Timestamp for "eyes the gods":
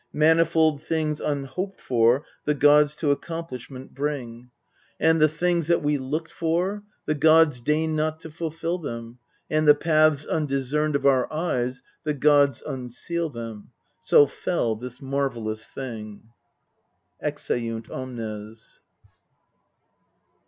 11.31-12.63